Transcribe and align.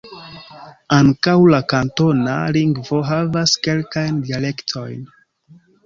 Ankaŭ 0.97 1.35
la 1.55 1.59
kantona 1.75 2.35
lingvo 2.57 3.05
havas 3.13 3.57
kelkajn 3.69 4.21
dialektojn. 4.27 5.11